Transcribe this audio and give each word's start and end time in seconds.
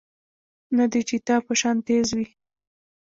نۀ 0.75 0.85
د 0.91 0.95
چيتا 1.09 1.35
پۀ 1.45 1.53
شان 1.59 1.77
تېز 1.87 2.07
وي 2.17 2.25